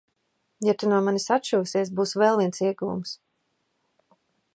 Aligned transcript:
Ja 0.67 0.73
tu 0.83 0.87
no 0.93 1.01
manis 1.07 1.27
atšūsies, 1.35 1.91
būs 1.99 2.13
vēl 2.21 2.39
viens 2.41 2.63
ieguvums. 2.69 3.13